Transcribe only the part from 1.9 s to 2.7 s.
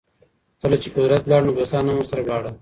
ورسره لاړل.